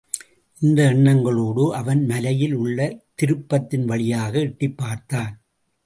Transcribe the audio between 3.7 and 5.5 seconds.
வழியாக எட்டிப் பார்த்தான்.